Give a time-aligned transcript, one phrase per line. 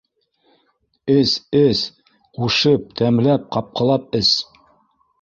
[1.17, 1.85] -Эс, эс,
[2.41, 4.37] ҡушып, тәмләп, ҡапҡылап эс...